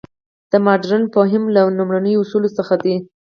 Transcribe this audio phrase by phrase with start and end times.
[0.51, 2.95] د مډرن فهم له لومړنیو اصولو څخه دی.